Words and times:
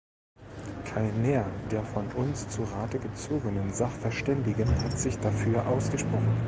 Keiner 0.83 1.45
der 1.69 1.83
von 1.83 2.07
uns 2.13 2.49
zu 2.49 2.63
Rate 2.63 2.97
gezogenen 2.97 3.71
Sachverständigen 3.71 4.67
hat 4.83 4.97
sich 4.97 5.19
dafür 5.19 5.67
ausgesprochen. 5.67 6.39